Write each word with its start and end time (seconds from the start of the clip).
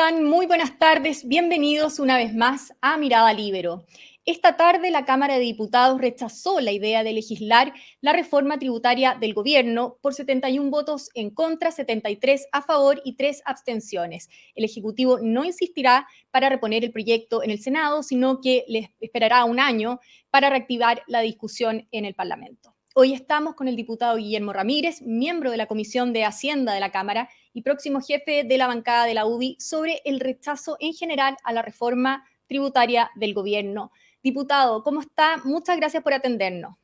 ¿Cómo 0.00 0.08
están? 0.08 0.24
Muy 0.24 0.46
buenas 0.46 0.78
tardes. 0.78 1.28
Bienvenidos 1.28 1.98
una 1.98 2.16
vez 2.16 2.34
más 2.34 2.72
a 2.80 2.96
Mirada 2.96 3.34
Libero. 3.34 3.84
Esta 4.24 4.56
tarde 4.56 4.90
la 4.90 5.04
Cámara 5.04 5.34
de 5.34 5.40
Diputados 5.40 6.00
rechazó 6.00 6.60
la 6.60 6.72
idea 6.72 7.04
de 7.04 7.12
legislar 7.12 7.74
la 8.00 8.14
reforma 8.14 8.58
tributaria 8.58 9.14
del 9.20 9.34
gobierno 9.34 9.98
por 10.00 10.14
71 10.14 10.70
votos 10.70 11.10
en 11.12 11.28
contra, 11.28 11.70
73 11.70 12.46
a 12.50 12.62
favor 12.62 13.02
y 13.04 13.16
3 13.16 13.42
abstenciones. 13.44 14.30
El 14.54 14.64
Ejecutivo 14.64 15.18
no 15.20 15.44
insistirá 15.44 16.08
para 16.30 16.48
reponer 16.48 16.82
el 16.82 16.92
proyecto 16.92 17.42
en 17.42 17.50
el 17.50 17.60
Senado, 17.60 18.02
sino 18.02 18.40
que 18.40 18.64
les 18.68 18.88
esperará 19.00 19.44
un 19.44 19.60
año 19.60 20.00
para 20.30 20.48
reactivar 20.48 21.02
la 21.08 21.20
discusión 21.20 21.86
en 21.92 22.06
el 22.06 22.14
Parlamento. 22.14 22.74
Hoy 22.94 23.12
estamos 23.12 23.54
con 23.54 23.68
el 23.68 23.76
diputado 23.76 24.16
Guillermo 24.16 24.54
Ramírez, 24.54 25.02
miembro 25.02 25.50
de 25.50 25.58
la 25.58 25.66
Comisión 25.66 26.14
de 26.14 26.24
Hacienda 26.24 26.72
de 26.72 26.80
la 26.80 26.90
Cámara 26.90 27.28
y 27.52 27.62
próximo 27.62 28.00
jefe 28.00 28.44
de 28.44 28.58
la 28.58 28.66
bancada 28.66 29.04
de 29.06 29.14
la 29.14 29.26
UDI, 29.26 29.56
sobre 29.58 30.02
el 30.04 30.20
rechazo 30.20 30.76
en 30.80 30.92
general 30.92 31.36
a 31.44 31.52
la 31.52 31.62
reforma 31.62 32.24
tributaria 32.46 33.10
del 33.14 33.34
gobierno. 33.34 33.90
Diputado, 34.22 34.82
¿cómo 34.82 35.00
está? 35.00 35.38
Muchas 35.44 35.76
gracias 35.76 36.02
por 36.02 36.12
atendernos. 36.12 36.76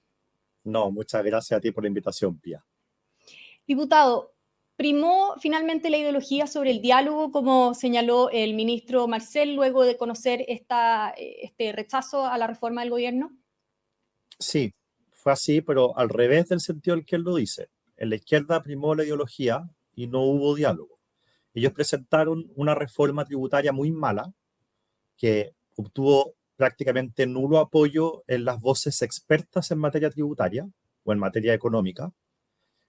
No, 0.64 0.90
muchas 0.90 1.24
gracias 1.24 1.58
a 1.58 1.60
ti 1.60 1.70
por 1.70 1.84
la 1.84 1.88
invitación, 1.88 2.38
Pia. 2.38 2.64
Diputado, 3.66 4.32
primó 4.76 5.34
finalmente 5.40 5.90
la 5.90 5.98
ideología 5.98 6.46
sobre 6.46 6.70
el 6.70 6.80
diálogo, 6.80 7.30
como 7.30 7.74
señaló 7.74 8.30
el 8.30 8.54
ministro 8.54 9.08
Marcel 9.08 9.54
luego 9.54 9.84
de 9.84 9.96
conocer 9.96 10.44
esta, 10.48 11.14
este 11.16 11.72
rechazo 11.72 12.26
a 12.26 12.36
la 12.38 12.46
reforma 12.46 12.82
del 12.82 12.90
gobierno? 12.90 13.30
Sí, 14.38 14.72
fue 15.12 15.32
así, 15.32 15.60
pero 15.60 15.96
al 15.98 16.08
revés 16.08 16.48
del 16.48 16.60
sentido 16.60 16.96
en 16.96 17.04
que 17.04 17.16
él 17.16 17.22
lo 17.22 17.36
dice. 17.36 17.68
En 17.96 18.10
la 18.10 18.16
izquierda 18.16 18.62
primó 18.62 18.94
la 18.94 19.04
ideología 19.04 19.68
y 19.96 20.06
no 20.06 20.22
hubo 20.22 20.54
diálogo. 20.54 21.00
Ellos 21.54 21.72
presentaron 21.72 22.52
una 22.54 22.74
reforma 22.74 23.24
tributaria 23.24 23.72
muy 23.72 23.90
mala 23.90 24.32
que 25.16 25.54
obtuvo 25.74 26.34
prácticamente 26.56 27.26
nulo 27.26 27.58
apoyo 27.58 28.22
en 28.28 28.44
las 28.44 28.60
voces 28.60 29.02
expertas 29.02 29.70
en 29.70 29.78
materia 29.78 30.10
tributaria 30.10 30.68
o 31.04 31.12
en 31.12 31.18
materia 31.18 31.54
económica. 31.54 32.12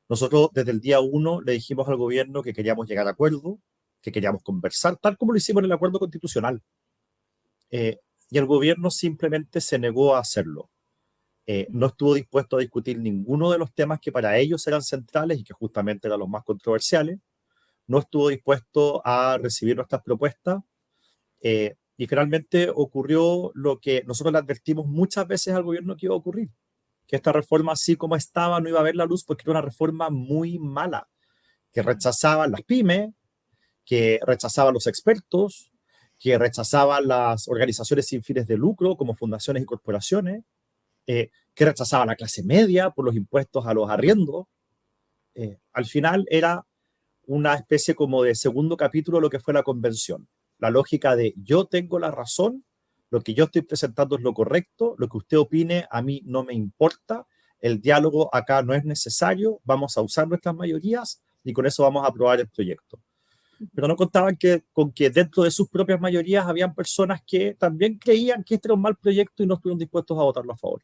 Nosotros 0.09 0.49
desde 0.53 0.71
el 0.71 0.81
día 0.81 0.99
uno 0.99 1.41
le 1.41 1.53
dijimos 1.53 1.87
al 1.87 1.97
gobierno 1.97 2.43
que 2.43 2.53
queríamos 2.53 2.87
llegar 2.87 3.07
a 3.07 3.11
acuerdo, 3.11 3.59
que 4.01 4.11
queríamos 4.11 4.43
conversar, 4.43 4.97
tal 4.97 5.17
como 5.17 5.31
lo 5.31 5.37
hicimos 5.37 5.61
en 5.61 5.65
el 5.65 5.71
acuerdo 5.71 5.99
constitucional. 5.99 6.61
Eh, 7.71 7.99
y 8.29 8.37
el 8.37 8.45
gobierno 8.45 8.91
simplemente 8.91 9.61
se 9.61 9.79
negó 9.79 10.15
a 10.15 10.19
hacerlo. 10.19 10.69
Eh, 11.49 11.65
no 11.69 11.87
estuvo 11.87 12.13
dispuesto 12.13 12.57
a 12.57 12.59
discutir 12.59 12.99
ninguno 12.99 13.49
de 13.49 13.57
los 13.57 13.73
temas 13.73 14.01
que 14.01 14.11
para 14.11 14.37
ellos 14.37 14.67
eran 14.67 14.81
centrales 14.81 15.39
y 15.39 15.45
que 15.45 15.53
justamente 15.53 16.09
eran 16.09 16.19
los 16.19 16.27
más 16.27 16.43
controversiales. 16.43 17.19
No 17.87 17.99
estuvo 17.99 18.27
dispuesto 18.27 19.01
a 19.05 19.37
recibir 19.41 19.77
nuestras 19.77 20.03
propuestas. 20.03 20.61
Eh, 21.41 21.75
y 21.95 22.05
finalmente 22.05 22.69
ocurrió 22.69 23.51
lo 23.55 23.79
que 23.79 24.03
nosotros 24.05 24.33
le 24.33 24.39
advertimos 24.39 24.85
muchas 24.87 25.25
veces 25.25 25.53
al 25.53 25.63
gobierno 25.63 25.95
que 25.95 26.07
iba 26.07 26.15
a 26.15 26.17
ocurrir, 26.17 26.49
que 27.07 27.15
esta 27.15 27.31
reforma 27.31 27.71
así 27.71 27.95
como 27.95 28.17
estaba 28.17 28.59
no 28.59 28.67
iba 28.67 28.81
a 28.81 28.83
ver 28.83 28.95
la 28.95 29.05
luz 29.05 29.23
porque 29.23 29.43
era 29.43 29.51
una 29.51 29.61
reforma 29.61 30.09
muy 30.09 30.59
mala, 30.59 31.07
que 31.71 31.81
rechazaba 31.81 32.45
las 32.47 32.61
pymes, 32.61 33.13
que 33.85 34.19
rechazaba 34.21 34.71
los 34.71 34.85
expertos, 34.85 35.71
que 36.19 36.37
rechazaba 36.37 36.99
las 36.99 37.47
organizaciones 37.47 38.07
sin 38.07 38.21
fines 38.21 38.47
de 38.47 38.57
lucro 38.57 38.97
como 38.97 39.15
fundaciones 39.15 39.63
y 39.63 39.65
corporaciones, 39.65 40.43
eh, 41.07 41.31
que 41.55 41.65
rechazaba 41.65 42.05
la 42.05 42.15
clase 42.15 42.43
media 42.43 42.91
por 42.91 43.03
los 43.03 43.15
impuestos 43.15 43.65
a 43.65 43.73
los 43.73 43.89
arriendos. 43.89 44.45
Eh, 45.33 45.57
al 45.73 45.85
final 45.85 46.27
era 46.29 46.63
una 47.25 47.55
especie 47.55 47.95
como 47.95 48.21
de 48.21 48.35
segundo 48.35 48.77
capítulo 48.77 49.17
de 49.17 49.23
lo 49.23 49.29
que 49.31 49.39
fue 49.39 49.55
la 49.55 49.63
convención. 49.63 50.27
La 50.59 50.69
lógica 50.69 51.15
de 51.15 51.33
yo 51.35 51.65
tengo 51.65 51.97
la 51.97 52.11
razón, 52.11 52.63
lo 53.09 53.21
que 53.21 53.33
yo 53.33 53.45
estoy 53.45 53.63
presentando 53.63 54.17
es 54.17 54.21
lo 54.21 54.35
correcto, 54.35 54.93
lo 54.99 55.07
que 55.07 55.17
usted 55.17 55.37
opine 55.37 55.87
a 55.89 56.03
mí 56.03 56.21
no 56.25 56.43
me 56.43 56.53
importa, 56.53 57.25
el 57.59 57.81
diálogo 57.81 58.29
acá 58.35 58.61
no 58.61 58.75
es 58.75 58.85
necesario, 58.85 59.59
vamos 59.63 59.97
a 59.97 60.01
usar 60.01 60.27
nuestras 60.27 60.53
mayorías 60.53 61.21
y 61.43 61.53
con 61.53 61.65
eso 61.65 61.81
vamos 61.81 62.03
a 62.03 62.09
aprobar 62.09 62.39
el 62.39 62.49
proyecto. 62.49 62.99
Pero 63.73 63.87
no 63.87 63.95
contaban 63.95 64.35
que, 64.35 64.63
con 64.71 64.91
que 64.91 65.09
dentro 65.09 65.41
de 65.41 65.49
sus 65.49 65.67
propias 65.69 65.99
mayorías 65.99 66.45
habían 66.45 66.75
personas 66.75 67.21
que 67.25 67.55
también 67.55 67.97
creían 67.97 68.43
que 68.43 68.55
este 68.55 68.67
era 68.67 68.75
un 68.75 68.81
mal 68.81 68.95
proyecto 68.95 69.41
y 69.41 69.47
no 69.47 69.55
estuvieron 69.55 69.79
dispuestos 69.79 70.19
a 70.19 70.21
votarlo 70.21 70.53
a 70.53 70.57
favor 70.57 70.83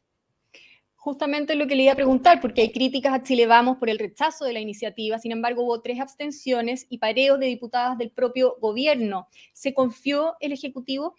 justamente 1.04 1.54
lo 1.54 1.66
que 1.66 1.76
le 1.76 1.82
iba 1.82 1.92
a 1.92 1.96
preguntar, 1.96 2.40
porque 2.40 2.62
hay 2.62 2.72
críticas 2.72 3.12
a 3.12 3.22
Chile 3.22 3.46
Vamos 3.46 3.76
por 3.76 3.90
el 3.90 3.98
rechazo 3.98 4.46
de 4.46 4.54
la 4.54 4.60
iniciativa, 4.60 5.18
sin 5.18 5.32
embargo 5.32 5.62
hubo 5.62 5.82
tres 5.82 6.00
abstenciones 6.00 6.86
y 6.88 6.96
pareos 6.96 7.38
de 7.38 7.44
diputadas 7.44 7.98
del 7.98 8.10
propio 8.10 8.56
gobierno. 8.58 9.28
¿Se 9.52 9.74
confió 9.74 10.34
el 10.40 10.52
Ejecutivo? 10.52 11.14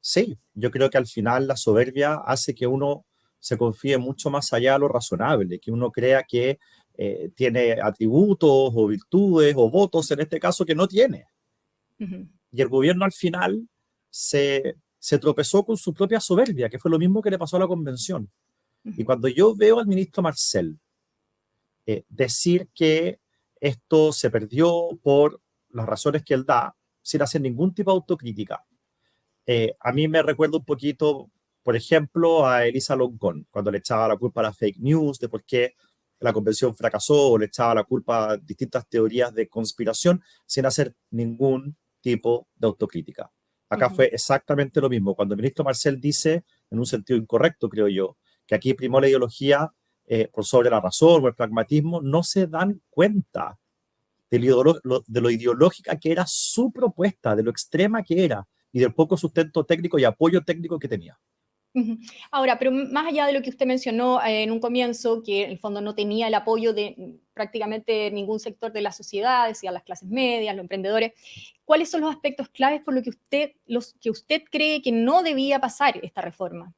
Sí, 0.00 0.36
yo 0.52 0.72
creo 0.72 0.90
que 0.90 0.98
al 0.98 1.06
final 1.06 1.46
la 1.46 1.54
soberbia 1.54 2.14
hace 2.26 2.56
que 2.56 2.66
uno 2.66 3.06
se 3.38 3.56
confíe 3.56 3.98
mucho 3.98 4.30
más 4.30 4.52
allá 4.52 4.72
de 4.72 4.80
lo 4.80 4.88
razonable, 4.88 5.60
que 5.60 5.70
uno 5.70 5.92
crea 5.92 6.24
que 6.24 6.58
eh, 6.98 7.30
tiene 7.36 7.76
atributos 7.80 8.50
o 8.74 8.86
virtudes 8.88 9.54
o 9.56 9.70
votos, 9.70 10.10
en 10.10 10.22
este 10.22 10.40
caso, 10.40 10.66
que 10.66 10.74
no 10.74 10.88
tiene. 10.88 11.26
Y 12.00 12.60
el 12.60 12.68
gobierno 12.68 13.04
al 13.04 13.12
final 13.12 13.68
se 14.10 14.74
se 14.98 15.18
tropezó 15.18 15.64
con 15.64 15.76
su 15.76 15.92
propia 15.94 16.20
soberbia, 16.20 16.68
que 16.68 16.78
fue 16.78 16.90
lo 16.90 16.98
mismo 16.98 17.22
que 17.22 17.30
le 17.30 17.38
pasó 17.38 17.56
a 17.56 17.60
la 17.60 17.66
convención. 17.66 18.30
Y 18.84 19.04
cuando 19.04 19.28
yo 19.28 19.54
veo 19.54 19.80
al 19.80 19.86
ministro 19.86 20.22
Marcel 20.22 20.78
eh, 21.86 22.04
decir 22.08 22.68
que 22.74 23.20
esto 23.60 24.12
se 24.12 24.30
perdió 24.30 24.90
por 25.02 25.40
las 25.70 25.86
razones 25.86 26.22
que 26.22 26.34
él 26.34 26.44
da, 26.44 26.76
sin 27.02 27.22
hacer 27.22 27.40
ningún 27.40 27.74
tipo 27.74 27.90
de 27.90 27.96
autocrítica, 27.96 28.64
eh, 29.46 29.76
a 29.80 29.92
mí 29.92 30.08
me 30.08 30.22
recuerda 30.22 30.58
un 30.58 30.64
poquito, 30.64 31.30
por 31.62 31.76
ejemplo, 31.76 32.46
a 32.46 32.66
Elisa 32.66 32.96
Loncón, 32.96 33.46
cuando 33.50 33.70
le 33.70 33.78
echaba 33.78 34.08
la 34.08 34.16
culpa 34.16 34.40
a 34.40 34.44
la 34.44 34.52
fake 34.52 34.78
news 34.78 35.18
de 35.18 35.28
por 35.28 35.44
qué 35.44 35.74
la 36.20 36.32
convención 36.32 36.74
fracasó 36.74 37.30
o 37.30 37.38
le 37.38 37.46
echaba 37.46 37.74
la 37.74 37.84
culpa 37.84 38.30
a 38.30 38.36
distintas 38.36 38.88
teorías 38.88 39.34
de 39.34 39.48
conspiración 39.48 40.22
sin 40.46 40.66
hacer 40.66 40.94
ningún 41.10 41.76
tipo 42.00 42.48
de 42.56 42.66
autocrítica. 42.66 43.30
Acá 43.68 43.90
fue 43.90 44.06
exactamente 44.06 44.80
lo 44.80 44.88
mismo. 44.88 45.14
Cuando 45.14 45.34
el 45.34 45.38
ministro 45.38 45.64
Marcel 45.64 46.00
dice, 46.00 46.44
en 46.70 46.78
un 46.78 46.86
sentido 46.86 47.18
incorrecto, 47.18 47.68
creo 47.68 47.88
yo, 47.88 48.16
que 48.46 48.54
aquí 48.54 48.74
primó 48.74 49.00
la 49.00 49.08
ideología 49.08 49.72
eh, 50.06 50.28
por 50.32 50.44
sobre 50.44 50.70
la 50.70 50.80
razón 50.80 51.24
o 51.24 51.28
el 51.28 51.34
pragmatismo, 51.34 52.00
no 52.00 52.22
se 52.22 52.46
dan 52.46 52.80
cuenta 52.90 53.58
de 54.30 54.38
lo, 54.38 54.80
de 55.06 55.20
lo 55.20 55.30
ideológica 55.30 55.98
que 55.98 56.12
era 56.12 56.24
su 56.26 56.70
propuesta, 56.70 57.34
de 57.34 57.42
lo 57.42 57.50
extrema 57.50 58.02
que 58.02 58.24
era 58.24 58.46
y 58.72 58.80
del 58.80 58.94
poco 58.94 59.16
sustento 59.16 59.64
técnico 59.64 59.98
y 59.98 60.04
apoyo 60.04 60.42
técnico 60.44 60.78
que 60.78 60.88
tenía. 60.88 61.18
Ahora, 62.30 62.58
pero 62.58 62.70
más 62.70 63.06
allá 63.06 63.26
de 63.26 63.32
lo 63.32 63.42
que 63.42 63.50
usted 63.50 63.66
mencionó 63.66 64.22
eh, 64.22 64.42
en 64.42 64.50
un 64.50 64.60
comienzo, 64.60 65.22
que 65.22 65.44
en 65.44 65.50
el 65.50 65.58
fondo 65.58 65.80
no 65.80 65.94
tenía 65.94 66.28
el 66.28 66.34
apoyo 66.34 66.72
de 66.72 66.94
mm, 66.96 67.34
prácticamente 67.34 68.10
ningún 68.10 68.40
sector 68.40 68.72
de 68.72 68.80
la 68.80 68.92
sociedad, 68.92 69.48
decía 69.48 69.72
las 69.72 69.82
clases 69.82 70.08
medias, 70.08 70.54
los 70.56 70.64
emprendedores, 70.64 71.12
¿cuáles 71.64 71.90
son 71.90 72.00
los 72.02 72.10
aspectos 72.10 72.48
claves 72.48 72.82
por 72.82 72.94
los 72.94 73.02
que 73.02 73.10
usted, 73.10 73.52
los 73.66 73.94
que 74.00 74.10
usted 74.10 74.42
cree 74.50 74.82
que 74.82 74.92
no 74.92 75.22
debía 75.22 75.60
pasar 75.60 75.98
esta 76.02 76.22
reforma? 76.22 76.72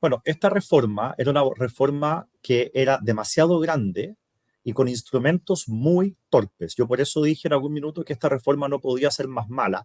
Bueno, 0.00 0.20
esta 0.24 0.48
reforma 0.48 1.14
era 1.16 1.30
una 1.30 1.42
reforma 1.56 2.28
que 2.40 2.70
era 2.74 2.98
demasiado 3.00 3.60
grande 3.60 4.16
y 4.64 4.72
con 4.72 4.88
instrumentos 4.88 5.68
muy 5.68 6.16
torpes. 6.28 6.74
Yo 6.76 6.86
por 6.86 7.00
eso 7.00 7.22
dije 7.22 7.48
en 7.48 7.54
algún 7.54 7.72
minuto 7.72 8.04
que 8.04 8.12
esta 8.12 8.28
reforma 8.28 8.68
no 8.68 8.80
podía 8.80 9.10
ser 9.10 9.28
más 9.28 9.48
mala 9.48 9.84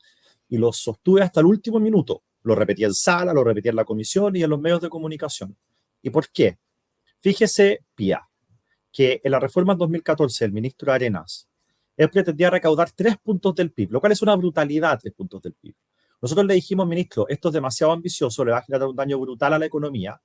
y 0.50 0.57
lo 0.57 0.71
sostuve 0.71 1.21
hasta 1.21 1.39
el 1.39 1.47
último 1.47 1.79
minuto 1.79 2.23
lo 2.44 2.56
repetía 2.56 2.88
en 2.88 2.94
sala, 2.94 3.34
lo 3.34 3.44
repetía 3.44 3.72
en 3.72 3.75
la 3.75 3.86
comisión 3.86 4.36
y 4.36 4.44
en 4.44 4.50
los 4.50 4.60
medios 4.60 4.81
de 4.81 4.89
comunicación. 4.89 5.57
¿Y 6.01 6.10
por 6.10 6.30
qué? 6.30 6.57
Fíjese, 7.19 7.84
Pía, 7.95 8.28
que 8.92 9.22
en 9.24 9.31
la 9.31 9.39
reforma 9.39 9.75
2014 9.75 10.45
el 10.45 10.51
ministro 10.51 10.92
Arenas, 10.92 11.48
él 11.95 12.10
pretendía 12.10 12.50
recaudar 12.50 12.92
tres 12.92 13.18
puntos 13.18 13.56
del 13.56 13.72
PIB, 13.72 13.92
lo 13.92 14.00
cual 14.00 14.12
es 14.12 14.22
una 14.22 14.36
brutalidad, 14.36 15.00
tres 15.00 15.13
puntos 15.13 15.42
del 15.42 15.54
PIB. 15.54 15.75
Nosotros 16.22 16.45
le 16.45 16.54
dijimos, 16.54 16.88
ministro, 16.88 17.28
esto 17.28 17.50
es 17.50 17.54
demasiado 17.54 17.92
ambicioso, 17.92 18.45
le 18.45 18.51
va 18.51 18.60
a 18.60 18.63
generar 18.63 18.88
un 18.88 18.95
daño 18.95 19.19
brutal 19.19 19.54
a 19.54 19.60
la 19.60 19.66
economía. 19.66 20.22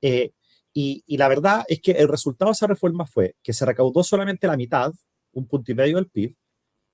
Eh, 0.00 0.32
y, 0.72 1.02
y, 1.06 1.16
la 1.16 1.28
verdad 1.28 1.64
es 1.68 1.80
que 1.80 1.92
el 1.92 2.08
resultado 2.08 2.50
de 2.50 2.52
esa 2.52 2.66
reforma 2.66 3.04
fue 3.06 3.34
que 3.42 3.52
se 3.52 3.64
recaudó 3.66 4.04
solamente 4.04 4.46
la 4.46 4.56
mitad, 4.56 4.92
un 5.32 5.46
punto 5.46 5.72
y 5.72 5.74
medio 5.74 5.96
del 5.96 6.08
PIB, 6.08 6.36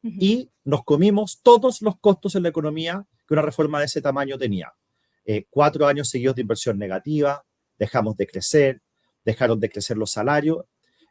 y 0.03 0.51
nos 0.65 0.85
comimos 0.85 1.41
todos 1.43 1.81
los 1.81 1.99
costos 1.99 2.35
en 2.35 2.43
la 2.43 2.51
economía 2.51 3.07
que 3.27 3.35
una 3.35 3.43
reforma 3.43 3.79
de 3.81 3.87
ese 3.87 4.01
tamaño 4.01 4.39
tenía. 4.39 4.73
Eh, 5.25 5.47
cuatro 5.49 5.87
años 5.87 6.09
seguidos 6.09 6.37
de 6.37 6.43
inversión 6.43 6.79
negativa, 6.79 7.45
dejamos 7.79 8.17
de 8.17 8.27
crecer, 8.27 8.83
dejaron 9.25 9.59
de 9.59 9.71
crecer 9.71 9.97
los 9.97 10.11
salarios. 10.11 10.65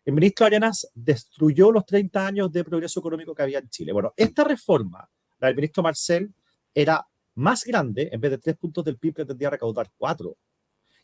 El 0.05 0.13
ministro 0.13 0.45
Arenas 0.45 0.87
destruyó 0.93 1.71
los 1.71 1.85
30 1.85 2.27
años 2.27 2.51
de 2.51 2.63
progreso 2.63 2.99
económico 2.99 3.33
que 3.33 3.43
había 3.43 3.59
en 3.59 3.69
Chile. 3.69 3.91
Bueno, 3.91 4.13
esta 4.15 4.43
reforma, 4.43 5.09
la 5.39 5.47
del 5.47 5.55
ministro 5.55 5.81
Marcel, 5.81 6.33
era 6.73 7.07
más 7.35 7.63
grande, 7.63 8.09
en 8.11 8.21
vez 8.21 8.31
de 8.31 8.37
tres 8.37 8.57
puntos 8.57 8.83
del 8.85 8.97
PIB 8.97 9.13
pretendía 9.15 9.49
recaudar 9.49 9.91
cuatro. 9.97 10.37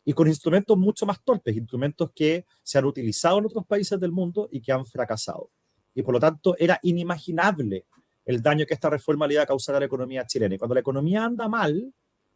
Y 0.04 0.12
con 0.12 0.28
instrumentos 0.28 0.78
mucho 0.78 1.04
más 1.04 1.22
torpes, 1.22 1.56
instrumentos 1.56 2.10
que 2.14 2.46
se 2.62 2.78
han 2.78 2.84
utilizado 2.84 3.38
en 3.38 3.46
otros 3.46 3.66
países 3.66 3.98
del 3.98 4.12
mundo 4.12 4.48
y 4.50 4.60
que 4.60 4.72
han 4.72 4.86
fracasado. 4.86 5.50
Y 5.94 6.02
por 6.02 6.14
lo 6.14 6.20
tanto 6.20 6.56
era 6.58 6.78
inimaginable 6.82 7.86
el 8.30 8.40
daño 8.40 8.64
que 8.64 8.74
esta 8.74 8.88
reforma 8.88 9.26
le 9.26 9.34
iba 9.34 9.42
a 9.42 9.46
causar 9.46 9.74
a 9.74 9.80
la 9.80 9.86
economía 9.86 10.26
chilena. 10.26 10.54
Y 10.54 10.58
cuando 10.58 10.74
la 10.74 10.80
economía 10.80 11.24
anda 11.24 11.48
mal, 11.48 11.92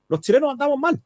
los 0.08 0.20
chilenos 0.20 0.50
andamos 0.50 0.78
mal. 0.78 1.00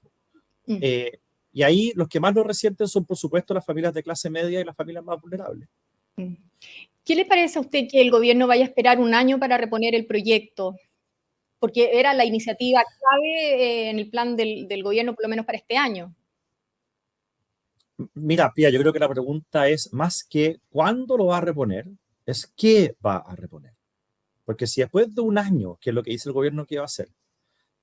Mm. 0.67 0.79
Eh, 0.81 1.21
y 1.53 1.63
ahí 1.63 1.93
los 1.95 2.09
que 2.09 2.21
más 2.21 2.35
lo 2.35 2.43
resienten 2.43 2.89
son, 2.89 3.05
por 3.05 3.17
supuesto, 3.17 3.55
las 3.55 3.65
familias 3.65 3.95
de 3.95 4.03
clase 4.03 4.31
media 4.31 4.61
y 4.61 4.65
las 4.65 4.77
familias 4.77 5.05
más 5.05 5.21
vulnerables. 5.21 5.69
Mm. 6.17 6.35
¿Qué 7.05 7.15
le 7.15 7.25
parece 7.25 7.59
a 7.59 7.63
usted 7.63 7.87
que 7.91 8.01
el 8.01 8.11
gobierno 8.11 8.47
vaya 8.47 8.65
a 8.65 8.69
esperar 8.69 8.99
un 8.99 9.15
año 9.15 9.39
para 9.39 9.59
reponer 9.59 9.95
el 9.95 10.07
proyecto? 10.07 10.75
Porque 11.59 11.99
era 11.99 12.15
la 12.15 12.25
iniciativa 12.25 12.83
clave 12.83 13.63
eh, 13.63 13.91
en 13.91 13.99
el 13.99 14.11
plan 14.11 14.37
del, 14.37 14.69
del 14.69 14.83
gobierno, 14.83 15.15
por 15.15 15.25
lo 15.25 15.29
menos 15.29 15.47
para 15.47 15.59
este 15.59 15.77
año. 15.77 16.15
Mira, 18.15 18.53
Pía, 18.55 18.71
yo 18.71 18.79
creo 18.81 18.93
que 18.93 19.01
la 19.01 19.09
pregunta 19.09 19.69
es 19.69 19.93
más 19.93 20.23
que 20.23 20.61
cuándo 20.71 21.17
lo 21.17 21.27
va 21.27 21.39
a 21.39 21.41
reponer, 21.41 21.87
es 22.25 22.47
qué 22.57 22.95
va 23.05 23.17
a 23.17 23.35
reponer. 23.35 23.78
Porque 24.49 24.67
si 24.67 24.81
después 24.81 25.15
de 25.15 25.21
un 25.21 25.37
año, 25.37 25.77
que 25.79 25.91
es 25.91 25.95
lo 25.95 26.03
que 26.03 26.13
dice 26.13 26.31
el 26.31 26.33
gobierno 26.33 26.65
que 26.65 26.77
va 26.79 26.85
a 26.85 26.87
hacer, 26.87 27.11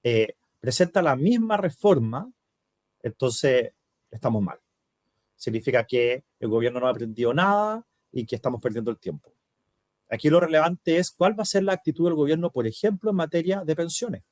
eh, 0.01 0.33
presenta 0.59 1.03
la 1.03 1.15
misma 1.15 1.57
reforma, 1.57 2.33
entonces 3.03 3.73
estamos 4.09 4.41
mal. 4.41 4.57
Significa 5.35 5.83
que 5.83 6.23
el 6.39 6.50
gobierno 6.50 6.79
no 6.79 6.88
ha 6.88 6.89
aprendido 6.89 7.35
nada 7.35 7.85
y 8.12 8.25
que 8.25 8.35
estamos 8.35 8.59
perdiendo 8.63 8.89
el 8.89 8.97
tiempo. 8.97 9.31
Aquí 10.09 10.27
lo 10.27 10.39
relevante 10.39 10.97
es 10.97 11.12
cuál 11.12 11.38
va 11.38 11.44
a 11.44 11.45
ser 11.45 11.62
la 11.62 11.73
actitud 11.73 12.06
del 12.06 12.15
gobierno, 12.15 12.50
por 12.50 12.65
ejemplo, 12.65 13.12
en 13.12 13.17
materia 13.17 13.63
de 13.63 13.75
pensiones. 13.75 14.23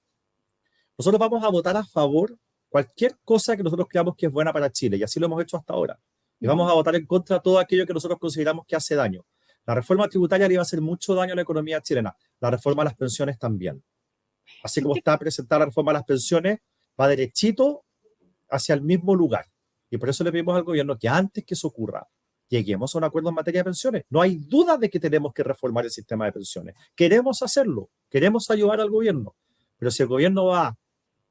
Nosotros 0.98 1.20
vamos 1.20 1.44
a 1.44 1.50
votar 1.50 1.78
a 1.78 1.84
favor 1.84 2.36
cualquier 2.68 3.16
cosa 3.24 3.56
que 3.56 3.62
nosotros 3.62 3.88
creamos 3.88 4.16
que 4.16 4.26
es 4.26 4.32
buena 4.32 4.52
para 4.52 4.72
Chile, 4.72 4.98
y 4.98 5.04
así 5.04 5.20
lo 5.20 5.28
hemos 5.28 5.44
hecho 5.44 5.56
hasta 5.56 5.74
ahora. 5.74 6.00
Y 6.40 6.48
vamos 6.48 6.68
a 6.68 6.74
votar 6.74 6.96
en 6.96 7.06
contra 7.06 7.36
de 7.36 7.44
todo 7.44 7.60
aquello 7.60 7.86
que 7.86 7.94
nosotros 7.94 8.18
consideramos 8.18 8.66
que 8.66 8.76
hace 8.76 8.96
daño. 8.96 9.24
La 9.66 9.76
reforma 9.76 10.08
tributaria 10.08 10.48
le 10.48 10.56
iba 10.56 10.62
a 10.62 10.64
hacer 10.64 10.82
mucho 10.82 11.16
daño 11.16 11.34
a 11.34 11.36
la 11.36 11.42
economía 11.42 11.82
chilena, 11.82 12.16
la 12.40 12.52
reforma 12.52 12.82
a 12.82 12.86
las 12.86 12.96
pensiones 12.96 13.40
también. 13.40 13.84
Así 14.64 14.82
como 14.82 14.96
está 14.96 15.18
presentada 15.18 15.60
la 15.60 15.66
reforma 15.66 15.92
a 15.92 15.96
las 15.96 16.04
pensiones, 16.04 16.60
va 17.00 17.08
derechito 17.08 17.86
hacia 18.50 18.76
el 18.76 18.82
mismo 18.82 19.16
lugar. 19.16 19.46
Y 19.90 19.98
por 19.98 20.10
eso 20.10 20.24
le 20.24 20.32
pedimos 20.32 20.56
al 20.56 20.64
gobierno 20.64 20.98
que 20.98 21.08
antes 21.08 21.46
que 21.46 21.54
eso 21.54 21.68
ocurra, 21.68 22.08
lleguemos 22.50 22.94
a 22.94 22.98
un 22.98 23.04
acuerdo 23.04 23.30
en 23.30 23.36
materia 23.36 23.62
de 23.62 23.66
pensiones. 23.66 24.04
No 24.10 24.22
hay 24.22 24.36
duda 24.36 24.78
de 24.78 24.90
que 24.90 25.00
tenemos 25.00 25.34
que 25.34 25.44
reformar 25.44 25.86
el 25.86 25.92
sistema 25.92 26.26
de 26.26 26.34
pensiones. 26.34 26.76
Queremos 26.96 27.42
hacerlo, 27.42 27.90
queremos 28.10 28.50
ayudar 28.50 28.82
al 28.82 28.90
gobierno. 28.90 29.36
Pero 29.78 29.92
si 29.92 30.04
el 30.04 30.10
gobierno 30.10 30.46
va 30.46 30.78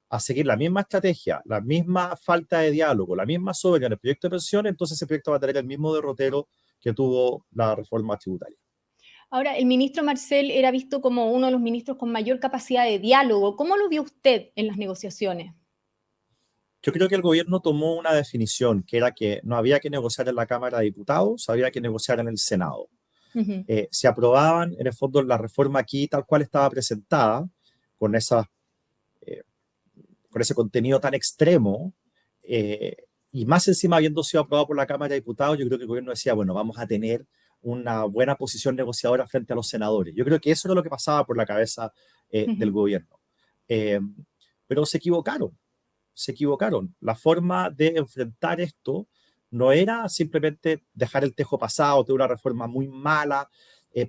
a 0.08 0.20
seguir 0.20 0.46
la 0.46 0.56
misma 0.56 0.82
estrategia, 0.82 1.40
la 1.44 1.60
misma 1.60 2.16
falta 2.16 2.58
de 2.60 2.70
diálogo, 2.70 3.16
la 3.16 3.24
misma 3.24 3.54
soberanía 3.54 3.86
en 3.86 3.92
el 3.92 3.98
proyecto 3.98 4.26
de 4.26 4.32
pensiones, 4.32 4.70
entonces 4.70 4.98
ese 4.98 5.06
proyecto 5.06 5.30
va 5.30 5.38
a 5.38 5.40
tener 5.40 5.56
el 5.56 5.64
mismo 5.64 5.94
derrotero 5.94 6.48
que 6.82 6.92
tuvo 6.92 7.46
la 7.52 7.74
reforma 7.74 8.18
tributaria. 8.18 8.58
Ahora, 9.30 9.56
el 9.56 9.64
ministro 9.64 10.04
Marcel 10.04 10.50
era 10.50 10.70
visto 10.70 11.00
como 11.00 11.32
uno 11.32 11.46
de 11.46 11.52
los 11.52 11.60
ministros 11.60 11.96
con 11.96 12.12
mayor 12.12 12.38
capacidad 12.38 12.84
de 12.84 12.98
diálogo. 12.98 13.56
¿Cómo 13.56 13.78
lo 13.78 13.88
vio 13.88 14.02
usted 14.02 14.50
en 14.56 14.66
las 14.66 14.76
negociaciones? 14.76 15.54
Yo 16.82 16.92
creo 16.92 17.08
que 17.08 17.14
el 17.14 17.22
gobierno 17.22 17.60
tomó 17.60 17.94
una 17.94 18.12
definición, 18.12 18.82
que 18.82 18.98
era 18.98 19.12
que 19.12 19.40
no 19.44 19.56
había 19.56 19.80
que 19.80 19.88
negociar 19.88 20.28
en 20.28 20.34
la 20.34 20.46
Cámara 20.46 20.78
de 20.78 20.84
Diputados, 20.84 21.48
había 21.48 21.70
que 21.70 21.80
negociar 21.80 22.20
en 22.20 22.28
el 22.28 22.38
Senado. 22.38 22.88
Eh, 23.34 23.88
se 23.90 24.06
aprobaban, 24.06 24.74
en 24.78 24.86
el 24.86 24.92
fondo, 24.92 25.22
la 25.22 25.38
reforma 25.38 25.78
aquí 25.78 26.06
tal 26.06 26.26
cual 26.26 26.42
estaba 26.42 26.68
presentada, 26.68 27.48
con 27.96 28.14
esas 28.14 28.44
con 30.32 30.42
ese 30.42 30.54
contenido 30.54 30.98
tan 30.98 31.14
extremo, 31.14 31.92
eh, 32.42 32.96
y 33.32 33.46
más 33.46 33.66
encima 33.66 33.96
habiendo 33.96 34.22
sido 34.22 34.42
aprobado 34.42 34.66
por 34.66 34.76
la 34.76 34.86
Cámara 34.86 35.10
de 35.10 35.20
Diputados, 35.20 35.58
yo 35.58 35.66
creo 35.66 35.78
que 35.78 35.84
el 35.84 35.88
gobierno 35.88 36.10
decía, 36.10 36.34
bueno, 36.34 36.52
vamos 36.52 36.78
a 36.78 36.86
tener 36.86 37.26
una 37.62 38.04
buena 38.04 38.36
posición 38.36 38.76
negociadora 38.76 39.26
frente 39.26 39.52
a 39.52 39.56
los 39.56 39.68
senadores. 39.68 40.14
Yo 40.14 40.24
creo 40.24 40.40
que 40.40 40.50
eso 40.50 40.68
era 40.68 40.74
lo 40.74 40.82
que 40.82 40.90
pasaba 40.90 41.24
por 41.24 41.36
la 41.36 41.46
cabeza 41.46 41.92
eh, 42.30 42.46
del 42.56 42.70
gobierno. 42.70 43.20
Eh, 43.68 44.00
pero 44.66 44.84
se 44.84 44.98
equivocaron, 44.98 45.56
se 46.12 46.32
equivocaron. 46.32 46.94
La 47.00 47.14
forma 47.14 47.70
de 47.70 47.94
enfrentar 47.96 48.60
esto 48.60 49.08
no 49.50 49.72
era 49.72 50.08
simplemente 50.08 50.84
dejar 50.92 51.24
el 51.24 51.34
tejo 51.34 51.58
pasado, 51.58 52.04
tener 52.04 52.16
una 52.16 52.28
reforma 52.28 52.66
muy 52.66 52.88
mala, 52.88 53.48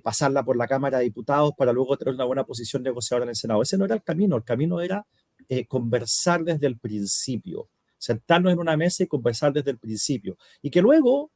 pasarla 0.02 0.42
por 0.42 0.56
la 0.56 0.66
Cámara 0.66 0.98
de 0.98 1.04
Diputados 1.04 1.52
para 1.58 1.70
luego 1.70 1.98
tener 1.98 2.14
una 2.14 2.24
buena 2.24 2.44
posición 2.44 2.82
negociadora 2.82 3.24
en 3.24 3.30
el 3.30 3.36
Senado. 3.36 3.60
Ese 3.60 3.76
no 3.76 3.84
era 3.84 3.94
el 3.94 4.02
camino, 4.02 4.36
el 4.36 4.44
camino 4.44 4.80
era 4.80 5.06
eh, 5.48 5.66
conversar 5.66 6.42
desde 6.42 6.66
el 6.66 6.78
principio, 6.78 7.68
sentarnos 8.04 8.52
en 8.52 8.58
una 8.58 8.76
mesa 8.76 9.02
y 9.02 9.06
conversar 9.06 9.52
desde 9.52 9.70
el 9.70 9.78
principio. 9.78 10.36
Y 10.60 10.70
que 10.70 10.82
luego, 10.82 11.30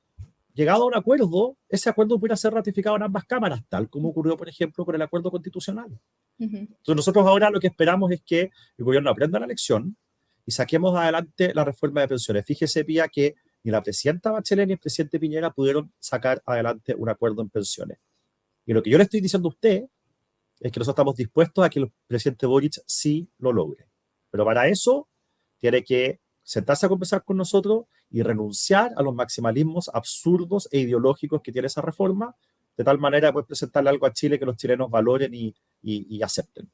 llegado 0.52 0.82
a 0.82 0.86
un 0.86 0.94
acuerdo, 0.94 1.56
ese 1.68 1.88
acuerdo 1.88 2.18
pudiera 2.18 2.36
ser 2.36 2.52
ratificado 2.52 2.96
en 2.96 3.04
ambas 3.04 3.24
cámaras, 3.24 3.62
tal 3.70 3.88
como 3.88 4.10
ocurrió, 4.10 4.36
por 4.36 4.48
ejemplo, 4.48 4.84
con 4.84 4.94
el 4.94 5.00
acuerdo 5.00 5.30
constitucional. 5.30 5.98
Entonces 6.38 6.94
nosotros 6.94 7.26
ahora 7.26 7.50
lo 7.50 7.58
que 7.58 7.68
esperamos 7.68 8.12
es 8.12 8.20
que 8.22 8.50
el 8.76 8.84
gobierno 8.84 9.10
aprenda 9.10 9.40
la 9.40 9.46
lección 9.46 9.96
y 10.44 10.50
saquemos 10.50 10.94
adelante 10.94 11.52
la 11.54 11.64
reforma 11.64 12.02
de 12.02 12.08
pensiones. 12.08 12.44
Fíjese, 12.44 12.84
Pía, 12.84 13.08
que 13.08 13.36
ni 13.64 13.70
la 13.70 13.82
presidenta 13.82 14.30
Bachelet 14.30 14.66
ni 14.66 14.74
el 14.74 14.78
presidente 14.78 15.18
Piñera 15.18 15.50
pudieron 15.50 15.90
sacar 15.98 16.42
adelante 16.44 16.94
un 16.94 17.08
acuerdo 17.08 17.40
en 17.40 17.48
pensiones. 17.48 17.98
Y 18.66 18.74
lo 18.74 18.82
que 18.82 18.90
yo 18.90 18.98
le 18.98 19.04
estoy 19.04 19.22
diciendo 19.22 19.48
a 19.48 19.52
usted 19.52 19.84
es 20.60 20.70
que 20.70 20.80
nosotros 20.80 20.94
estamos 20.94 21.16
dispuestos 21.16 21.64
a 21.64 21.70
que 21.70 21.80
el 21.80 21.90
presidente 22.06 22.46
Boric 22.46 22.82
sí 22.86 23.26
lo 23.38 23.52
logre. 23.52 23.86
Pero 24.30 24.44
para 24.44 24.68
eso 24.68 25.08
tiene 25.58 25.82
que 25.82 26.20
sentarse 26.48 26.86
a 26.86 26.88
conversar 26.88 27.22
con 27.24 27.36
nosotros 27.36 27.84
y 28.10 28.22
renunciar 28.22 28.92
a 28.96 29.02
los 29.02 29.14
maximalismos 29.14 29.90
absurdos 29.92 30.66
e 30.72 30.78
ideológicos 30.78 31.42
que 31.42 31.52
tiene 31.52 31.66
esa 31.66 31.82
reforma, 31.82 32.34
de 32.74 32.84
tal 32.84 32.98
manera 32.98 33.30
que 33.34 33.42
presentarle 33.42 33.90
algo 33.90 34.06
a 34.06 34.14
Chile 34.14 34.38
que 34.38 34.46
los 34.46 34.56
chilenos 34.56 34.90
valoren 34.90 35.34
y, 35.34 35.54
y, 35.82 36.22
acepten. 36.22 36.70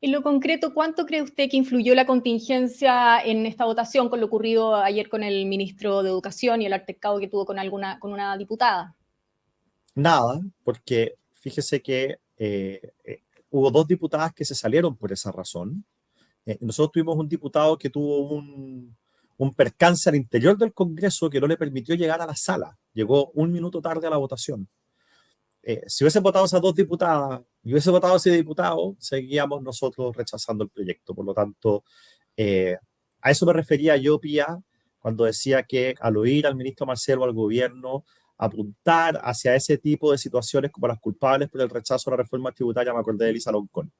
En 0.00 0.12
lo 0.12 0.22
concreto, 0.22 0.72
¿cuánto 0.72 1.06
cree 1.06 1.22
usted 1.22 1.50
que 1.50 1.56
influyó 1.56 1.92
la 1.96 2.06
contingencia 2.06 3.20
en 3.20 3.46
esta 3.46 3.64
votación 3.64 4.08
con 4.08 4.20
lo 4.20 4.26
ocurrido 4.26 4.76
ayer 4.76 5.08
con 5.08 5.24
el 5.24 5.46
ministro 5.46 6.04
de 6.04 6.10
Educación 6.10 6.62
y 6.62 6.66
el 6.66 6.72
altercado 6.72 7.18
que 7.18 7.26
tuvo 7.26 7.46
con, 7.46 7.58
alguna, 7.58 7.98
con 7.98 8.12
una 8.12 8.36
diputada? 8.36 8.94
Nada, 9.96 10.40
porque 10.62 11.16
fíjese 11.32 11.82
que 11.82 12.18
eh, 12.36 12.92
eh, 13.02 13.22
hubo 13.50 13.72
dos 13.72 13.88
diputadas 13.88 14.32
que 14.32 14.44
se 14.44 14.54
salieron 14.54 14.96
por 14.96 15.10
esa 15.10 15.32
razón. 15.32 15.84
Eh, 16.48 16.56
nosotros 16.62 16.92
tuvimos 16.92 17.14
un 17.18 17.28
diputado 17.28 17.76
que 17.76 17.90
tuvo 17.90 18.20
un, 18.30 18.96
un 19.36 19.54
percance 19.54 20.08
al 20.08 20.16
interior 20.16 20.56
del 20.56 20.72
Congreso 20.72 21.28
que 21.28 21.38
no 21.38 21.46
le 21.46 21.58
permitió 21.58 21.94
llegar 21.94 22.22
a 22.22 22.26
la 22.26 22.34
sala. 22.34 22.78
Llegó 22.94 23.30
un 23.32 23.52
minuto 23.52 23.82
tarde 23.82 24.06
a 24.06 24.10
la 24.10 24.16
votación. 24.16 24.66
Eh, 25.62 25.82
si 25.86 26.04
hubiesen 26.04 26.22
votado 26.22 26.46
esas 26.46 26.62
dos 26.62 26.74
diputadas 26.74 27.42
y 27.62 27.72
hubiese 27.72 27.90
votado 27.90 28.16
ese 28.16 28.30
diputado, 28.30 28.96
seguíamos 28.98 29.62
nosotros 29.62 30.16
rechazando 30.16 30.64
el 30.64 30.70
proyecto. 30.70 31.14
Por 31.14 31.26
lo 31.26 31.34
tanto, 31.34 31.84
eh, 32.34 32.78
a 33.20 33.30
eso 33.30 33.44
me 33.44 33.52
refería 33.52 33.98
yo, 33.98 34.18
Pía, 34.18 34.58
cuando 34.98 35.24
decía 35.24 35.64
que 35.64 35.96
al 36.00 36.16
oír 36.16 36.46
al 36.46 36.56
ministro 36.56 36.86
Marcelo, 36.86 37.24
al 37.24 37.34
gobierno, 37.34 38.04
apuntar 38.38 39.20
hacia 39.22 39.54
ese 39.54 39.76
tipo 39.76 40.12
de 40.12 40.16
situaciones 40.16 40.70
como 40.70 40.88
las 40.88 40.98
culpables 40.98 41.50
por 41.50 41.60
el 41.60 41.68
rechazo 41.68 42.08
a 42.08 42.12
la 42.12 42.22
reforma 42.22 42.52
tributaria, 42.52 42.94
me 42.94 43.00
acordé 43.00 43.26
de 43.26 43.32
Elisa 43.32 43.52
Loncón. 43.52 43.92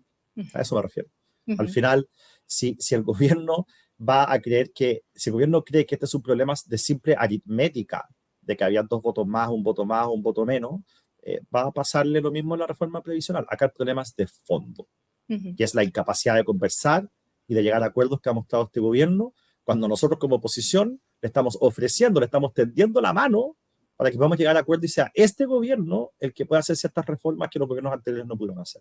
A 0.54 0.62
eso 0.62 0.74
me 0.74 0.80
refiero. 0.80 1.10
Al 1.56 1.68
final, 1.68 2.08
si, 2.44 2.76
si 2.78 2.94
el 2.94 3.02
gobierno 3.02 3.66
va 4.00 4.30
a 4.32 4.40
creer 4.40 4.72
que, 4.72 5.02
si 5.14 5.30
el 5.30 5.34
gobierno 5.34 5.64
cree 5.64 5.86
que 5.86 5.94
este 5.94 6.06
es 6.06 6.14
un 6.14 6.22
problema 6.22 6.54
de 6.66 6.78
simple 6.78 7.14
aritmética, 7.18 8.06
de 8.40 8.56
que 8.56 8.64
había 8.64 8.82
dos 8.82 9.02
votos 9.02 9.26
más, 9.26 9.48
un 9.50 9.62
voto 9.62 9.84
más, 9.84 10.06
un 10.08 10.22
voto 10.22 10.44
menos, 10.46 10.80
eh, 11.22 11.40
va 11.54 11.62
a 11.62 11.72
pasarle 11.72 12.20
lo 12.20 12.30
mismo 12.30 12.54
en 12.54 12.60
la 12.60 12.66
reforma 12.66 13.02
previsional. 13.02 13.46
Acá 13.48 13.66
el 13.66 13.72
problema 13.72 14.02
es 14.02 14.14
de 14.16 14.26
fondo, 14.26 14.88
que 15.26 15.64
es 15.64 15.74
la 15.74 15.84
incapacidad 15.84 16.36
de 16.36 16.44
conversar 16.44 17.08
y 17.46 17.54
de 17.54 17.62
llegar 17.62 17.82
a 17.82 17.86
acuerdos 17.86 18.20
que 18.20 18.30
ha 18.30 18.32
mostrado 18.32 18.64
este 18.64 18.80
gobierno, 18.80 19.34
cuando 19.62 19.86
nosotros 19.88 20.18
como 20.18 20.36
oposición 20.36 21.00
le 21.20 21.26
estamos 21.26 21.58
ofreciendo, 21.60 22.20
le 22.20 22.26
estamos 22.26 22.54
tendiendo 22.54 23.00
la 23.00 23.12
mano 23.12 23.56
para 23.96 24.10
que 24.10 24.16
podamos 24.16 24.38
llegar 24.38 24.56
a 24.56 24.60
acuerdo 24.60 24.86
y 24.86 24.88
sea 24.88 25.10
este 25.12 25.44
gobierno 25.44 26.12
el 26.20 26.32
que 26.32 26.46
pueda 26.46 26.60
hacer 26.60 26.76
ciertas 26.76 27.04
reformas 27.04 27.50
que 27.50 27.58
los 27.58 27.68
gobiernos 27.68 27.92
anteriores 27.92 28.26
no 28.26 28.36
pudieron 28.38 28.62
hacer. 28.62 28.80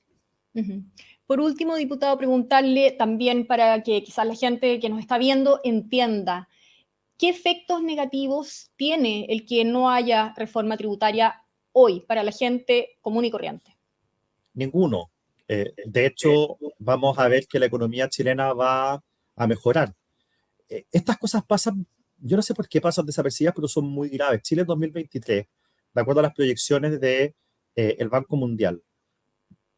Por 1.26 1.42
último, 1.42 1.76
diputado, 1.76 2.18
preguntarle 2.18 2.92
también 2.92 3.46
para 3.46 3.84
que 3.84 4.04
quizás 4.04 4.26
la 4.26 4.36
gente 4.36 4.80
que 4.80 4.90
nos 4.90 5.00
está 5.00 5.18
viendo 5.18 5.60
entienda, 5.64 6.48
¿qué 7.18 7.30
efectos 7.30 7.84
negativos 7.84 8.72
tiene 8.76 9.26
el 9.30 9.46
que 9.46 9.66
no 9.66 9.90
haya 9.90 10.34
reforma 10.38 10.78
tributaria 10.78 11.44
hoy 11.74 12.02
para 12.02 12.24
la 12.24 12.32
gente 12.32 12.98
común 13.02 13.26
y 13.26 13.32
corriente? 13.32 13.78
Ninguno. 14.54 15.12
Eh, 15.48 15.74
de 15.86 16.06
hecho, 16.06 16.58
vamos 16.80 17.18
a 17.20 17.28
ver 17.28 17.48
que 17.48 17.60
la 17.60 17.68
economía 17.68 18.10
chilena 18.10 18.54
va 18.54 19.04
a 19.36 19.48
mejorar. 19.48 19.94
Eh, 20.68 20.86
estas 20.92 21.18
cosas 21.18 21.44
pasan, 21.46 21.86
yo 22.18 22.36
no 22.36 22.42
sé 22.42 22.54
por 22.54 22.68
qué 22.68 22.82
pasan 22.82 23.06
desapercibidas, 23.06 23.56
pero 23.56 23.68
son 23.68 23.86
muy 23.86 24.10
graves. 24.10 24.42
Chile 24.42 24.64
2023, 24.64 25.46
de 25.94 26.02
acuerdo 26.02 26.20
a 26.20 26.24
las 26.24 26.34
proyecciones 26.34 26.92
del 26.92 27.00
de, 27.00 27.36
eh, 27.76 28.06
Banco 28.06 28.36
Mundial, 28.36 28.82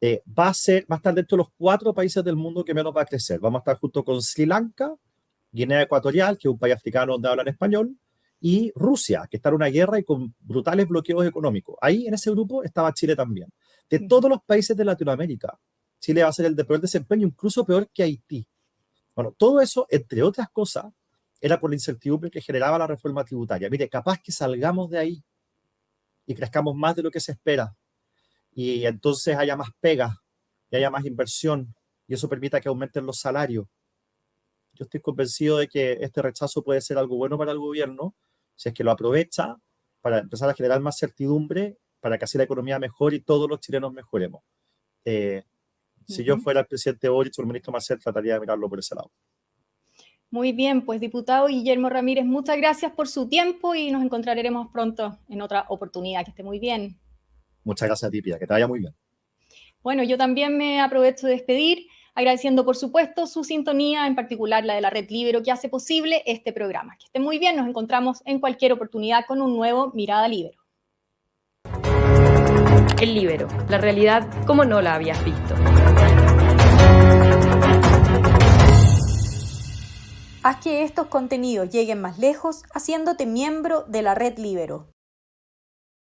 eh, 0.01 0.23
va, 0.27 0.47
a 0.47 0.53
ser, 0.53 0.85
va 0.89 0.95
a 0.95 0.97
estar 0.97 1.13
dentro 1.13 1.35
de 1.35 1.43
los 1.43 1.49
cuatro 1.57 1.93
países 1.93 2.23
del 2.23 2.35
mundo 2.35 2.63
que 2.63 2.73
menos 2.73 2.95
va 2.95 3.01
a 3.01 3.05
crecer. 3.05 3.39
Vamos 3.39 3.59
a 3.59 3.61
estar 3.61 3.77
junto 3.77 4.03
con 4.03 4.21
Sri 4.21 4.45
Lanka, 4.45 4.95
Guinea 5.51 5.81
Ecuatorial, 5.81 6.37
que 6.37 6.47
es 6.47 6.51
un 6.51 6.59
país 6.59 6.75
africano 6.75 7.13
donde 7.13 7.29
hablan 7.29 7.47
español, 7.47 7.95
y 8.41 8.71
Rusia, 8.75 9.27
que 9.29 9.37
está 9.37 9.49
en 9.49 9.55
una 9.55 9.67
guerra 9.67 9.99
y 9.99 10.03
con 10.03 10.33
brutales 10.39 10.87
bloqueos 10.87 11.25
económicos. 11.25 11.75
Ahí 11.81 12.07
en 12.07 12.13
ese 12.13 12.31
grupo 12.31 12.63
estaba 12.63 12.93
Chile 12.93 13.15
también. 13.15 13.49
De 13.89 13.99
todos 14.07 14.29
los 14.29 14.41
países 14.43 14.77
de 14.77 14.85
Latinoamérica, 14.85 15.59
Chile 15.99 16.23
va 16.23 16.29
a 16.29 16.33
ser 16.33 16.45
el 16.45 16.55
de 16.55 16.63
peor 16.63 16.79
desempeño, 16.79 17.27
incluso 17.27 17.65
peor 17.65 17.89
que 17.93 18.03
Haití. 18.03 18.47
Bueno, 19.13 19.35
todo 19.37 19.59
eso, 19.59 19.85
entre 19.89 20.23
otras 20.23 20.49
cosas, 20.49 20.85
era 21.41 21.59
por 21.59 21.69
la 21.69 21.75
incertidumbre 21.75 22.31
que 22.31 22.39
generaba 22.39 22.77
la 22.77 22.87
reforma 22.87 23.25
tributaria. 23.25 23.69
Mire, 23.69 23.89
capaz 23.89 24.19
que 24.21 24.31
salgamos 24.31 24.89
de 24.89 24.99
ahí 24.99 25.23
y 26.25 26.35
crezcamos 26.35 26.75
más 26.75 26.95
de 26.95 27.03
lo 27.03 27.11
que 27.11 27.19
se 27.19 27.33
espera 27.33 27.75
y 28.61 28.85
entonces 28.85 29.37
haya 29.37 29.55
más 29.55 29.69
pegas 29.79 30.17
y 30.69 30.75
haya 30.75 30.89
más 30.89 31.05
inversión 31.05 31.73
y 32.07 32.13
eso 32.15 32.27
permita 32.27 32.59
que 32.59 32.67
aumenten 32.67 33.05
los 33.05 33.17
salarios. 33.17 33.65
Yo 34.73 34.83
estoy 34.83 34.99
convencido 34.99 35.59
de 35.59 35.69
que 35.69 35.93
este 36.01 36.21
rechazo 36.21 36.61
puede 36.61 36.81
ser 36.81 36.97
algo 36.97 37.15
bueno 37.15 37.37
para 37.37 37.53
el 37.53 37.57
gobierno 37.57 38.15
si 38.55 38.67
es 38.67 38.75
que 38.75 38.83
lo 38.83 38.91
aprovecha 38.91 39.55
para 40.01 40.19
empezar 40.19 40.49
a 40.49 40.53
generar 40.53 40.81
más 40.81 40.97
certidumbre, 40.97 41.77
para 42.01 42.17
que 42.17 42.25
así 42.25 42.37
la 42.37 42.43
economía 42.43 42.79
mejore 42.79 43.17
y 43.17 43.19
todos 43.21 43.49
los 43.49 43.61
chilenos 43.61 43.93
mejoremos. 43.93 44.43
Eh, 45.05 45.43
si 46.05 46.25
yo 46.25 46.37
fuera 46.37 46.59
el 46.59 46.65
presidente 46.65 47.07
Boric 47.07 47.33
o 47.37 47.41
el 47.41 47.47
ministro 47.47 47.71
Marcel, 47.71 47.99
trataría 47.99 48.33
de 48.33 48.39
mirarlo 48.41 48.67
por 48.67 48.79
ese 48.79 48.93
lado. 48.93 49.09
Muy 50.31 50.51
bien, 50.51 50.83
pues 50.83 50.99
diputado 50.99 51.47
Guillermo 51.47 51.89
Ramírez, 51.89 52.25
muchas 52.25 52.57
gracias 52.57 52.91
por 52.91 53.07
su 53.07 53.29
tiempo 53.29 53.73
y 53.73 53.89
nos 53.89 54.03
encontraremos 54.03 54.67
pronto 54.73 55.17
en 55.29 55.41
otra 55.41 55.65
oportunidad. 55.69 56.25
Que 56.25 56.31
esté 56.31 56.43
muy 56.43 56.59
bien. 56.59 56.99
Muchas 57.63 57.87
gracias 57.87 58.07
a 58.07 58.11
ti, 58.11 58.21
Pia, 58.21 58.39
que 58.39 58.47
te 58.47 58.53
vaya 58.53 58.67
muy 58.67 58.79
bien. 58.79 58.93
Bueno, 59.81 60.03
yo 60.03 60.17
también 60.17 60.57
me 60.57 60.81
aprovecho 60.81 61.27
de 61.27 61.33
despedir, 61.33 61.87
agradeciendo 62.13 62.65
por 62.65 62.75
supuesto 62.75 63.27
su 63.27 63.43
sintonía, 63.43 64.07
en 64.07 64.15
particular 64.15 64.65
la 64.65 64.75
de 64.75 64.81
la 64.81 64.89
Red 64.89 65.09
Libero, 65.09 65.41
que 65.41 65.51
hace 65.51 65.69
posible 65.69 66.21
este 66.25 66.51
programa. 66.51 66.95
Que 66.97 67.05
esté 67.05 67.19
muy 67.19 67.39
bien, 67.39 67.55
nos 67.55 67.67
encontramos 67.67 68.21
en 68.25 68.39
cualquier 68.39 68.73
oportunidad 68.73 69.25
con 69.25 69.41
un 69.41 69.55
nuevo 69.55 69.91
Mirada 69.93 70.27
Libero. 70.27 70.59
El 73.01 73.15
Libero, 73.15 73.47
la 73.69 73.77
realidad 73.77 74.27
como 74.45 74.65
no 74.65 74.81
la 74.81 74.95
habías 74.95 75.23
visto. 75.23 75.55
Haz 80.43 80.57
que 80.63 80.83
estos 80.83 81.07
contenidos 81.07 81.69
lleguen 81.69 82.01
más 82.01 82.17
lejos 82.17 82.63
haciéndote 82.73 83.25
miembro 83.25 83.83
de 83.87 84.01
la 84.01 84.15
red 84.15 84.37
Libero. 84.37 84.87